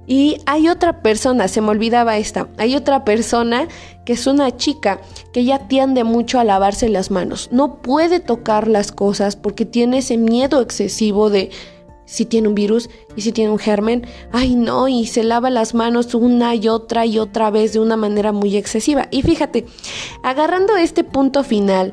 Y 0.08 0.38
hay 0.46 0.70
otra 0.70 1.02
persona, 1.02 1.48
se 1.48 1.60
me 1.60 1.68
olvidaba 1.68 2.16
esta, 2.16 2.48
hay 2.56 2.74
otra 2.74 3.04
persona 3.04 3.68
que 4.06 4.14
es 4.14 4.26
una 4.26 4.56
chica 4.56 5.02
que 5.34 5.44
ya 5.44 5.68
tiende 5.68 6.02
mucho 6.02 6.40
a 6.40 6.44
lavarse 6.44 6.88
las 6.88 7.10
manos. 7.10 7.50
No 7.52 7.82
puede 7.82 8.18
tocar 8.18 8.68
las 8.68 8.90
cosas 8.90 9.36
porque 9.36 9.66
tiene 9.66 9.98
ese 9.98 10.16
miedo 10.16 10.62
excesivo 10.62 11.28
de 11.28 11.50
si 12.06 12.24
tiene 12.24 12.48
un 12.48 12.54
virus 12.54 12.88
y 13.16 13.20
si 13.20 13.32
tiene 13.32 13.50
un 13.50 13.58
germen. 13.58 14.06
Ay 14.32 14.54
no, 14.54 14.88
y 14.88 15.04
se 15.04 15.22
lava 15.24 15.50
las 15.50 15.74
manos 15.74 16.14
una 16.14 16.54
y 16.54 16.68
otra 16.68 17.04
y 17.04 17.18
otra 17.18 17.50
vez 17.50 17.74
de 17.74 17.80
una 17.80 17.98
manera 17.98 18.32
muy 18.32 18.56
excesiva. 18.56 19.08
Y 19.10 19.20
fíjate, 19.20 19.66
agarrando 20.22 20.74
este 20.76 21.04
punto 21.04 21.44
final, 21.44 21.92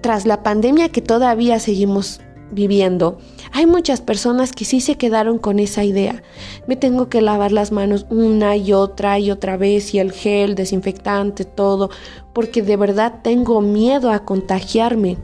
tras 0.00 0.26
la 0.26 0.42
pandemia 0.42 0.88
que 0.88 1.00
todavía 1.00 1.60
seguimos 1.60 2.20
viviendo, 2.50 3.18
hay 3.56 3.66
muchas 3.66 4.00
personas 4.00 4.50
que 4.50 4.64
sí 4.64 4.80
se 4.80 4.96
quedaron 4.96 5.38
con 5.38 5.60
esa 5.60 5.84
idea. 5.84 6.24
Me 6.66 6.74
tengo 6.74 7.08
que 7.08 7.22
lavar 7.22 7.52
las 7.52 7.70
manos 7.70 8.04
una 8.10 8.56
y 8.56 8.72
otra 8.72 9.20
y 9.20 9.30
otra 9.30 9.56
vez 9.56 9.94
y 9.94 10.00
el 10.00 10.10
gel, 10.10 10.56
desinfectante, 10.56 11.44
todo, 11.44 11.88
porque 12.32 12.62
de 12.62 12.76
verdad 12.76 13.20
tengo 13.22 13.60
miedo 13.60 14.10
a 14.10 14.24
contagiarme. 14.24 15.18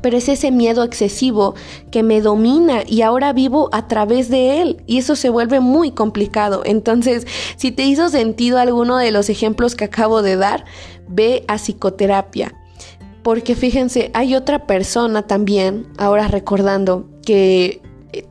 Pero 0.00 0.16
es 0.16 0.30
ese 0.30 0.52
miedo 0.52 0.84
excesivo 0.84 1.54
que 1.90 2.02
me 2.02 2.22
domina 2.22 2.80
y 2.86 3.02
ahora 3.02 3.34
vivo 3.34 3.68
a 3.72 3.88
través 3.88 4.30
de 4.30 4.62
él 4.62 4.82
y 4.86 4.96
eso 4.96 5.14
se 5.14 5.28
vuelve 5.28 5.60
muy 5.60 5.90
complicado. 5.90 6.62
Entonces, 6.64 7.26
si 7.56 7.72
te 7.72 7.84
hizo 7.84 8.08
sentido 8.08 8.58
alguno 8.58 8.96
de 8.96 9.10
los 9.10 9.28
ejemplos 9.28 9.74
que 9.74 9.84
acabo 9.84 10.22
de 10.22 10.36
dar, 10.36 10.64
ve 11.08 11.44
a 11.46 11.58
psicoterapia 11.58 12.54
porque 13.24 13.56
fíjense, 13.56 14.10
hay 14.12 14.36
otra 14.36 14.66
persona 14.66 15.22
también, 15.22 15.88
ahora 15.96 16.28
recordando, 16.28 17.08
que 17.24 17.80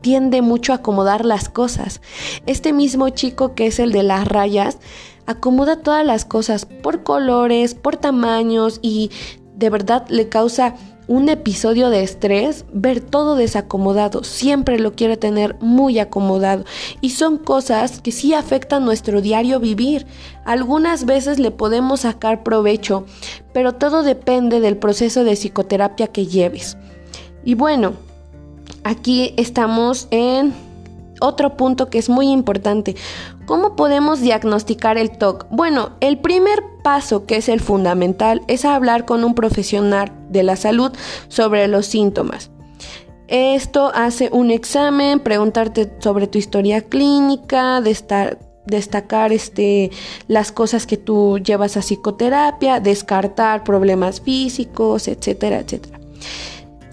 tiende 0.01 0.43
mucho 0.43 0.71
a 0.71 0.77
acomodar 0.77 1.25
las 1.25 1.49
cosas. 1.49 1.99
Este 2.45 2.73
mismo 2.73 3.09
chico 3.09 3.55
que 3.55 3.65
es 3.65 3.79
el 3.79 3.91
de 3.91 4.03
las 4.03 4.27
rayas, 4.27 4.77
acomoda 5.25 5.81
todas 5.81 6.05
las 6.05 6.25
cosas 6.25 6.65
por 6.65 7.01
colores, 7.01 7.73
por 7.73 7.97
tamaños 7.97 8.79
y 8.83 9.09
de 9.55 9.71
verdad 9.71 10.05
le 10.09 10.29
causa 10.29 10.75
un 11.13 11.29
episodio 11.29 11.91
de 11.91 12.01
estrés, 12.01 12.65
ver 12.73 12.99
todo 12.99 13.35
desacomodado, 13.35 14.23
siempre 14.23 14.79
lo 14.79 14.93
quiere 14.93 15.15
tener 15.15 15.55
muy 15.59 15.99
acomodado 15.99 16.65
y 17.01 17.11
son 17.11 17.37
cosas 17.37 18.01
que 18.01 18.11
sí 18.11 18.33
afectan 18.33 18.83
nuestro 18.83 19.21
diario 19.21 19.59
vivir. 19.59 20.07
Algunas 20.43 21.05
veces 21.05 21.37
le 21.37 21.51
podemos 21.51 21.99
sacar 21.99 22.41
provecho, 22.41 23.05
pero 23.53 23.73
todo 23.73 24.01
depende 24.01 24.59
del 24.59 24.75
proceso 24.75 25.23
de 25.23 25.35
psicoterapia 25.35 26.07
que 26.07 26.25
lleves. 26.25 26.77
Y 27.45 27.53
bueno, 27.53 27.93
aquí 28.83 29.35
estamos 29.37 30.07
en 30.09 30.51
otro 31.19 31.57
punto 31.57 31.89
que 31.89 31.99
es 31.99 32.09
muy 32.09 32.29
importante. 32.31 32.95
¿Cómo 33.45 33.75
podemos 33.75 34.21
diagnosticar 34.21 34.97
el 34.97 35.11
TOC? 35.17 35.47
Bueno, 35.49 35.91
el 35.99 36.19
primer 36.19 36.63
paso, 36.83 37.25
que 37.25 37.37
es 37.37 37.49
el 37.49 37.59
fundamental, 37.59 38.41
es 38.47 38.65
hablar 38.65 39.05
con 39.05 39.23
un 39.23 39.35
profesional 39.35 40.11
de 40.29 40.43
la 40.43 40.55
salud 40.55 40.91
sobre 41.27 41.67
los 41.67 41.85
síntomas. 41.85 42.51
Esto 43.27 43.91
hace 43.95 44.29
un 44.31 44.51
examen, 44.51 45.19
preguntarte 45.19 45.91
sobre 45.99 46.27
tu 46.27 46.37
historia 46.37 46.81
clínica, 46.81 47.81
destacar 47.81 49.31
este, 49.31 49.91
las 50.27 50.51
cosas 50.51 50.85
que 50.85 50.97
tú 50.97 51.39
llevas 51.39 51.77
a 51.77 51.81
psicoterapia, 51.81 52.79
descartar 52.79 53.63
problemas 53.63 54.21
físicos, 54.21 55.07
etcétera, 55.07 55.59
etcétera. 55.59 55.99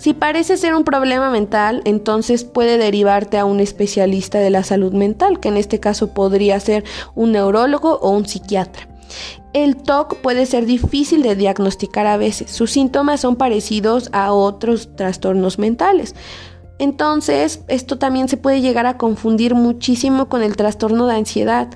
Si 0.01 0.15
parece 0.15 0.57
ser 0.57 0.75
un 0.75 0.85
problema 0.85 1.29
mental, 1.29 1.83
entonces 1.85 2.45
puede 2.45 2.79
derivarte 2.79 3.37
a 3.37 3.45
un 3.45 3.61
especialista 3.61 4.39
de 4.39 4.49
la 4.49 4.65
salud 4.65 4.95
mental, 4.95 5.41
que 5.41 5.49
en 5.49 5.59
este 5.59 5.79
caso 5.79 6.15
podría 6.15 6.59
ser 6.59 6.85
un 7.15 7.33
neurólogo 7.33 7.99
o 7.99 8.09
un 8.09 8.27
psiquiatra. 8.27 8.89
El 9.53 9.77
TOC 9.77 10.17
puede 10.23 10.47
ser 10.47 10.65
difícil 10.65 11.23
de 11.23 11.37
diagnosticar 11.37 12.07
a 12.07 12.17
veces. 12.17 12.51
Sus 12.51 12.71
síntomas 12.71 13.21
son 13.21 13.37
parecidos 13.37 14.09
a 14.15 14.33
otros 14.33 14.89
trastornos 14.97 15.59
mentales. 15.59 16.15
Entonces, 16.79 17.61
esto 17.69 17.99
también 17.99 18.31
se 18.31 18.39
puede 18.39 18.63
llegar 18.63 18.87
a 18.87 18.97
confundir 18.97 19.55
muchísimo 19.55 20.31
con 20.31 20.43
el 20.43 20.57
trastorno 20.57 21.09
de 21.09 21.17
ansiedad. 21.17 21.69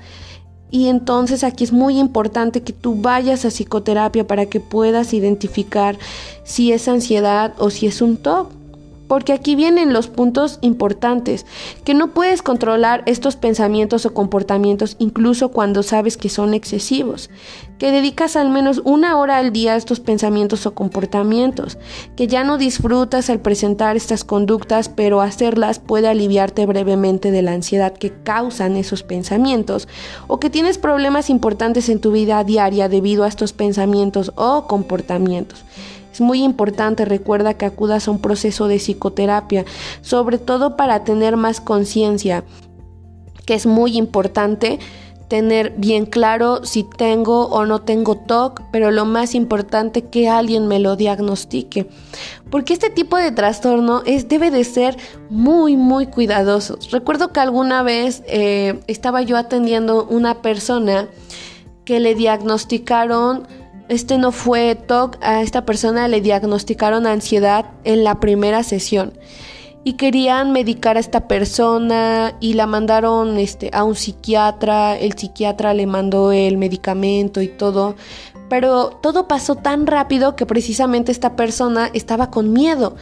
Y 0.71 0.87
entonces 0.87 1.43
aquí 1.43 1.63
es 1.63 1.71
muy 1.71 1.99
importante 1.99 2.61
que 2.61 2.73
tú 2.73 2.95
vayas 2.95 3.45
a 3.45 3.49
psicoterapia 3.49 4.27
para 4.27 4.47
que 4.47 4.59
puedas 4.59 5.13
identificar 5.13 5.97
si 6.43 6.71
es 6.71 6.87
ansiedad 6.87 7.53
o 7.57 7.69
si 7.69 7.87
es 7.87 8.01
un 8.01 8.17
TOC. 8.17 8.49
Porque 9.07 9.33
aquí 9.33 9.55
vienen 9.55 9.93
los 9.93 10.07
puntos 10.07 10.59
importantes, 10.61 11.45
que 11.83 11.93
no 11.93 12.13
puedes 12.13 12.41
controlar 12.41 13.03
estos 13.05 13.35
pensamientos 13.35 14.05
o 14.05 14.13
comportamientos 14.13 14.95
incluso 14.99 15.49
cuando 15.49 15.83
sabes 15.83 16.17
que 16.17 16.29
son 16.29 16.53
excesivos, 16.53 17.29
que 17.77 17.91
dedicas 17.91 18.35
al 18.35 18.49
menos 18.49 18.81
una 18.83 19.17
hora 19.17 19.37
al 19.37 19.51
día 19.51 19.73
a 19.73 19.75
estos 19.75 19.99
pensamientos 19.99 20.65
o 20.65 20.73
comportamientos, 20.73 21.77
que 22.15 22.27
ya 22.27 22.43
no 22.43 22.57
disfrutas 22.57 23.29
al 23.29 23.39
presentar 23.39 23.95
estas 23.95 24.23
conductas, 24.23 24.89
pero 24.89 25.21
hacerlas 25.21 25.79
puede 25.79 26.07
aliviarte 26.07 26.65
brevemente 26.65 27.31
de 27.31 27.41
la 27.41 27.53
ansiedad 27.53 27.93
que 27.93 28.13
causan 28.23 28.75
esos 28.75 29.03
pensamientos, 29.03 29.87
o 30.27 30.39
que 30.39 30.49
tienes 30.49 30.77
problemas 30.77 31.29
importantes 31.29 31.89
en 31.89 31.99
tu 31.99 32.11
vida 32.11 32.43
diaria 32.43 32.89
debido 32.89 33.23
a 33.23 33.27
estos 33.27 33.53
pensamientos 33.53 34.31
o 34.35 34.67
comportamientos. 34.67 35.63
Es 36.15 36.21
muy 36.21 36.43
importante, 36.43 37.03
recuerda 37.03 37.55
que 37.55 37.65
acudas 37.65 38.07
a 38.07 38.11
un 38.11 38.19
proceso 38.19 38.69
de 38.69 38.77
psicoterapia, 38.77 39.65
sobre 39.99 40.37
todo 40.37 40.77
para 40.77 41.03
tener 41.03 41.35
más 41.35 41.59
conciencia, 41.59 42.45
que 43.45 43.53
es 43.53 43.65
muy 43.65 43.97
importante 43.97 44.79
tener 45.27 45.73
bien 45.75 46.05
claro 46.05 46.63
si 46.63 46.85
tengo 46.85 47.47
o 47.47 47.65
no 47.65 47.81
tengo 47.81 48.15
TOC, 48.15 48.61
pero 48.71 48.91
lo 48.91 49.03
más 49.03 49.35
importante 49.35 50.03
que 50.05 50.29
alguien 50.29 50.67
me 50.67 50.79
lo 50.79 50.95
diagnostique. 50.95 51.89
Porque 52.49 52.71
este 52.71 52.89
tipo 52.89 53.17
de 53.17 53.33
trastorno 53.33 54.01
es, 54.05 54.29
debe 54.29 54.51
de 54.51 54.63
ser 54.63 54.95
muy, 55.29 55.75
muy 55.75 56.07
cuidadoso. 56.07 56.79
Recuerdo 56.91 57.33
que 57.33 57.41
alguna 57.41 57.83
vez 57.83 58.23
eh, 58.27 58.79
estaba 58.87 59.21
yo 59.21 59.35
atendiendo 59.35 60.05
una 60.05 60.41
persona 60.41 61.09
que 61.83 61.99
le 61.99 62.15
diagnosticaron 62.15 63.64
este 63.89 64.17
no 64.17 64.31
fue 64.31 64.75
TOC, 64.75 65.17
a 65.21 65.41
esta 65.41 65.65
persona 65.65 66.07
le 66.07 66.21
diagnosticaron 66.21 67.07
ansiedad 67.07 67.65
en 67.83 68.03
la 68.03 68.19
primera 68.19 68.63
sesión 68.63 69.13
y 69.87 69.93
querían 69.93 70.51
medicar 70.51 70.97
a 70.97 70.99
esta 70.99 71.27
persona 71.27 72.35
y 72.39 72.53
la 72.53 72.65
mandaron 72.65 73.37
este, 73.37 73.69
a 73.71 73.83
un 73.83 73.93
psiquiatra, 73.93 74.97
el 74.97 75.13
psiquiatra 75.13 75.75
le 75.75 75.85
mandó 75.85 76.31
el 76.31 76.57
medicamento 76.57 77.39
y 77.39 77.47
todo, 77.47 77.95
pero 78.49 78.89
todo 78.89 79.27
pasó 79.27 79.55
tan 79.55 79.85
rápido 79.85 80.35
que 80.35 80.47
precisamente 80.47 81.11
esta 81.11 81.35
persona 81.35 81.91
estaba 81.93 82.31
con 82.31 82.51
miedo. 82.51 82.95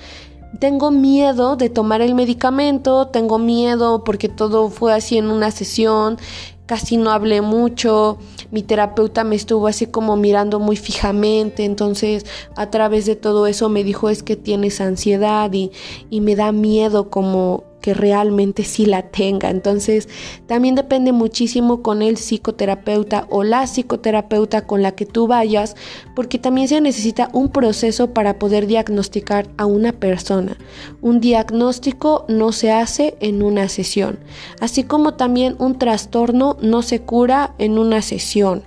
Tengo 0.59 0.91
miedo 0.91 1.55
de 1.55 1.69
tomar 1.69 2.01
el 2.01 2.15
medicamento, 2.15 3.07
tengo 3.07 3.39
miedo 3.39 4.03
porque 4.03 4.27
todo 4.27 4.69
fue 4.69 4.93
así 4.93 5.17
en 5.17 5.27
una 5.27 5.51
sesión, 5.51 6.17
casi 6.65 6.97
no 6.97 7.11
hablé 7.11 7.41
mucho, 7.41 8.17
mi 8.51 8.63
terapeuta 8.63 9.23
me 9.23 9.35
estuvo 9.35 9.67
así 9.67 9.85
como 9.87 10.15
mirando 10.15 10.59
muy 10.59 10.75
fijamente, 10.75 11.65
entonces 11.65 12.25
a 12.55 12.69
través 12.69 13.05
de 13.05 13.15
todo 13.15 13.47
eso 13.47 13.69
me 13.69 13.83
dijo 13.83 14.09
es 14.09 14.23
que 14.23 14.35
tienes 14.35 14.81
ansiedad 14.81 15.51
y, 15.53 15.71
y 16.09 16.21
me 16.21 16.35
da 16.35 16.51
miedo 16.51 17.09
como 17.09 17.65
que 17.83 17.93
realmente 17.93 18.63
sí 18.63 18.85
la 18.85 19.01
tenga. 19.01 19.49
Entonces, 19.49 20.07
también 20.47 20.73
depende 20.73 21.11
muchísimo 21.11 21.83
con 21.83 22.01
el 22.01 22.15
psicoterapeuta 22.15 23.27
o 23.29 23.43
la 23.43 23.67
psicoterapeuta 23.67 24.65
con 24.65 24.81
la 24.81 24.93
que 24.93 25.05
tú 25.05 25.27
vayas, 25.27 25.75
porque 26.15 26.39
también 26.39 26.69
se 26.69 26.79
necesita 26.79 27.29
un 27.33 27.49
proceso 27.49 28.13
para 28.13 28.39
poder 28.39 28.67
diagnosticar 28.67 29.49
a 29.57 29.65
una 29.65 29.91
persona. 29.91 30.55
Un 31.01 31.19
diagnóstico 31.19 32.23
no 32.29 32.53
se 32.53 32.71
hace 32.71 33.17
en 33.19 33.43
una 33.43 33.67
sesión, 33.67 34.17
así 34.61 34.85
como 34.85 35.15
también 35.15 35.57
un 35.59 35.77
trastorno 35.77 36.52
no 36.61 36.81
se 36.81 37.01
cura 37.01 37.55
en 37.57 37.77
una 37.77 38.01
sesión 38.01 38.63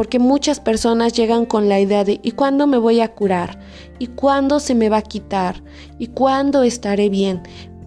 porque 0.00 0.18
muchas 0.18 0.60
personas 0.60 1.12
llegan 1.12 1.44
con 1.44 1.68
la 1.68 1.78
idea 1.78 2.04
de 2.04 2.20
¿y 2.22 2.30
cuándo 2.30 2.66
me 2.66 2.78
voy 2.78 3.00
a 3.00 3.12
curar? 3.12 3.60
¿Y 3.98 4.06
cuándo 4.06 4.58
se 4.58 4.74
me 4.74 4.88
va 4.88 4.96
a 4.96 5.02
quitar? 5.02 5.62
¿Y 5.98 6.06
cuándo 6.06 6.62
estaré 6.62 7.10
bien? 7.10 7.42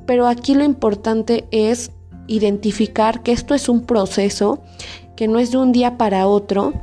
Pero 0.05 0.27
aquí 0.27 0.53
lo 0.53 0.63
importante 0.63 1.47
es 1.49 1.89
identificar 2.27 3.23
que 3.23 3.31
esto 3.31 3.55
es 3.55 3.67
un 3.67 3.81
proceso 3.87 4.61
que 5.15 5.27
no 5.27 5.39
es 5.39 5.49
de 5.49 5.57
un 5.57 5.71
día 5.71 5.97
para 5.97 6.27
otro 6.27 6.73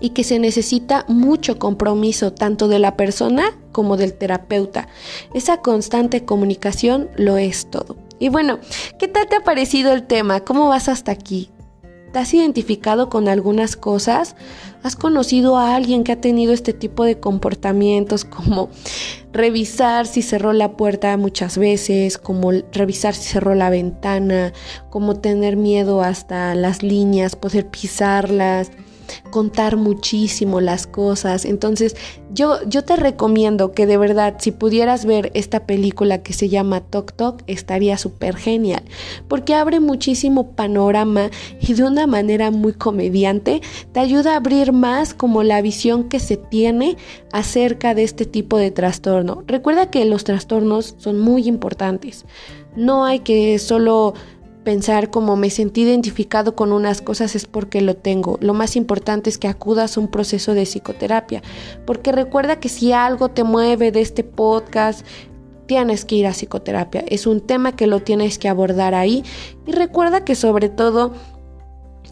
y 0.00 0.10
que 0.10 0.24
se 0.24 0.40
necesita 0.40 1.04
mucho 1.06 1.60
compromiso 1.60 2.32
tanto 2.32 2.66
de 2.66 2.80
la 2.80 2.96
persona 2.96 3.44
como 3.70 3.96
del 3.96 4.12
terapeuta. 4.12 4.88
Esa 5.34 5.58
constante 5.58 6.24
comunicación 6.24 7.10
lo 7.16 7.36
es 7.36 7.70
todo. 7.70 7.96
Y 8.22 8.28
bueno, 8.28 8.60
¿qué 9.00 9.08
tal 9.08 9.26
te 9.26 9.34
ha 9.34 9.40
parecido 9.42 9.92
el 9.92 10.04
tema? 10.04 10.38
¿Cómo 10.44 10.68
vas 10.68 10.88
hasta 10.88 11.10
aquí? 11.10 11.50
¿Te 12.12 12.20
has 12.20 12.32
identificado 12.32 13.10
con 13.10 13.26
algunas 13.26 13.74
cosas? 13.74 14.36
¿Has 14.84 14.94
conocido 14.94 15.56
a 15.58 15.74
alguien 15.74 16.04
que 16.04 16.12
ha 16.12 16.20
tenido 16.20 16.52
este 16.52 16.72
tipo 16.72 17.02
de 17.02 17.18
comportamientos 17.18 18.24
como 18.24 18.70
revisar 19.32 20.06
si 20.06 20.22
cerró 20.22 20.52
la 20.52 20.76
puerta 20.76 21.16
muchas 21.16 21.58
veces, 21.58 22.16
como 22.16 22.52
revisar 22.70 23.16
si 23.16 23.28
cerró 23.28 23.56
la 23.56 23.70
ventana, 23.70 24.52
como 24.88 25.16
tener 25.18 25.56
miedo 25.56 26.00
hasta 26.00 26.54
las 26.54 26.84
líneas, 26.84 27.34
poder 27.34 27.66
pisarlas? 27.70 28.70
Contar 29.30 29.76
muchísimo 29.76 30.60
las 30.60 30.86
cosas. 30.86 31.44
Entonces, 31.44 31.96
yo, 32.32 32.58
yo 32.66 32.84
te 32.84 32.96
recomiendo 32.96 33.72
que 33.72 33.86
de 33.86 33.96
verdad, 33.98 34.36
si 34.38 34.52
pudieras 34.52 35.04
ver 35.04 35.30
esta 35.34 35.66
película 35.66 36.22
que 36.22 36.32
se 36.32 36.48
llama 36.48 36.80
Tok 36.80 37.12
Tok, 37.12 37.42
estaría 37.46 37.98
súper 37.98 38.36
genial, 38.36 38.82
porque 39.28 39.54
abre 39.54 39.80
muchísimo 39.80 40.52
panorama 40.52 41.30
y 41.60 41.74
de 41.74 41.84
una 41.84 42.06
manera 42.06 42.50
muy 42.50 42.72
comediante 42.72 43.60
te 43.92 44.00
ayuda 44.00 44.32
a 44.32 44.36
abrir 44.36 44.72
más 44.72 45.14
como 45.14 45.42
la 45.42 45.60
visión 45.62 46.08
que 46.08 46.20
se 46.20 46.36
tiene 46.36 46.96
acerca 47.32 47.94
de 47.94 48.04
este 48.04 48.24
tipo 48.24 48.56
de 48.56 48.70
trastorno. 48.70 49.44
Recuerda 49.46 49.90
que 49.90 50.04
los 50.04 50.24
trastornos 50.24 50.94
son 50.98 51.18
muy 51.18 51.48
importantes. 51.48 52.24
No 52.76 53.04
hay 53.04 53.20
que 53.20 53.58
solo 53.58 54.14
pensar 54.64 55.10
como 55.10 55.36
me 55.36 55.50
sentí 55.50 55.82
identificado 55.82 56.54
con 56.54 56.72
unas 56.72 57.02
cosas 57.02 57.34
es 57.34 57.46
porque 57.46 57.80
lo 57.80 57.96
tengo. 57.96 58.38
Lo 58.40 58.54
más 58.54 58.76
importante 58.76 59.30
es 59.30 59.38
que 59.38 59.48
acudas 59.48 59.96
a 59.96 60.00
un 60.00 60.08
proceso 60.08 60.54
de 60.54 60.64
psicoterapia, 60.64 61.42
porque 61.84 62.12
recuerda 62.12 62.60
que 62.60 62.68
si 62.68 62.92
algo 62.92 63.28
te 63.28 63.44
mueve 63.44 63.92
de 63.92 64.00
este 64.00 64.24
podcast, 64.24 65.06
tienes 65.66 66.04
que 66.04 66.16
ir 66.16 66.26
a 66.26 66.32
psicoterapia. 66.32 67.04
Es 67.08 67.26
un 67.26 67.40
tema 67.40 67.74
que 67.74 67.86
lo 67.86 68.00
tienes 68.00 68.38
que 68.38 68.48
abordar 68.48 68.94
ahí 68.94 69.24
y 69.66 69.72
recuerda 69.72 70.24
que 70.24 70.34
sobre 70.34 70.68
todo 70.68 71.12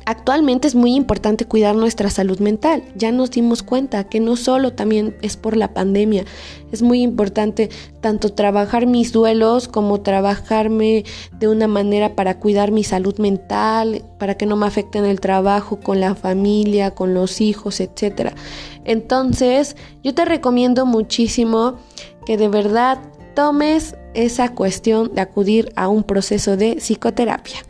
Actualmente 0.07 0.67
es 0.67 0.75
muy 0.75 0.95
importante 0.95 1.45
cuidar 1.45 1.77
nuestra 1.77 2.11
salud 2.11 2.41
mental. 2.41 2.83
Ya 2.97 3.13
nos 3.13 3.31
dimos 3.31 3.63
cuenta 3.63 4.05
que 4.05 4.19
no 4.19 4.37
solo 4.37 4.73
también 4.73 5.17
es 5.23 5.37
por 5.37 5.57
la 5.57 5.75
pandemia, 5.75 6.25
es 6.73 6.83
muy 6.83 7.03
importante 7.03 7.69
tanto 8.01 8.33
trabajar 8.33 8.87
mis 8.87 9.13
duelos 9.13 9.69
como 9.69 10.01
trabajarme 10.01 11.05
de 11.39 11.49
una 11.49 11.67
manera 11.67 12.15
para 12.15 12.39
cuidar 12.39 12.71
mi 12.71 12.85
salud 12.85 13.19
mental, 13.19 14.05
para 14.19 14.37
que 14.37 14.47
no 14.47 14.57
me 14.57 14.67
afecten 14.67 15.05
el 15.05 15.21
trabajo 15.21 15.81
con 15.81 16.01
la 16.01 16.15
familia, 16.15 16.93
con 16.93 17.13
los 17.15 17.41
hijos, 17.41 17.81
etc. 17.81 18.33
Entonces, 18.85 19.77
yo 20.03 20.15
te 20.15 20.25
recomiendo 20.25 20.87
muchísimo 20.87 21.77
que 22.25 22.37
de 22.37 22.49
verdad 22.49 22.99
tomes 23.35 23.97
esa 24.15 24.55
cuestión 24.55 25.15
de 25.15 25.21
acudir 25.21 25.73
a 25.77 25.89
un 25.89 26.03
proceso 26.03 26.57
de 26.57 26.77
psicoterapia. 26.77 27.70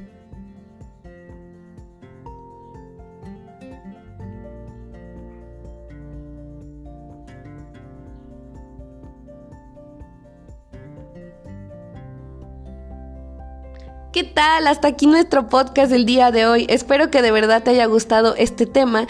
¿Qué 14.21 14.27
tal? 14.27 14.67
Hasta 14.67 14.89
aquí 14.89 15.07
nuestro 15.07 15.49
podcast 15.49 15.91
del 15.91 16.05
día 16.05 16.31
de 16.31 16.45
hoy. 16.45 16.67
Espero 16.69 17.11
que 17.11 17.23
de 17.23 17.33
verdad 17.33 17.63
te 17.63 17.71
haya 17.71 17.87
gustado 17.87 18.35
este 18.37 18.67
tema 18.67 19.07